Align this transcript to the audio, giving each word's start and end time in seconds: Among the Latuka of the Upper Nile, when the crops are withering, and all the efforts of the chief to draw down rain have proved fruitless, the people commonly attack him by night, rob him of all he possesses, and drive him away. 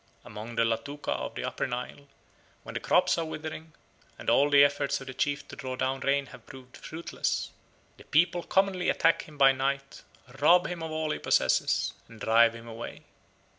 Among 0.25 0.55
the 0.55 0.63
Latuka 0.65 1.09
of 1.11 1.35
the 1.35 1.43
Upper 1.45 1.67
Nile, 1.67 2.07
when 2.63 2.73
the 2.73 2.79
crops 2.79 3.19
are 3.19 3.25
withering, 3.25 3.73
and 4.17 4.31
all 4.31 4.49
the 4.49 4.63
efforts 4.63 4.99
of 4.99 5.05
the 5.05 5.13
chief 5.13 5.47
to 5.49 5.55
draw 5.55 5.75
down 5.75 5.99
rain 5.99 6.25
have 6.33 6.47
proved 6.47 6.75
fruitless, 6.75 7.51
the 7.97 8.03
people 8.05 8.41
commonly 8.41 8.89
attack 8.89 9.25
him 9.27 9.37
by 9.37 9.51
night, 9.51 10.01
rob 10.39 10.65
him 10.65 10.81
of 10.81 10.89
all 10.89 11.11
he 11.11 11.19
possesses, 11.19 11.93
and 12.07 12.19
drive 12.19 12.55
him 12.55 12.67
away. 12.67 13.03